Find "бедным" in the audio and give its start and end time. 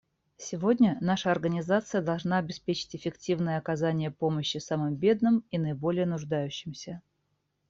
4.95-5.43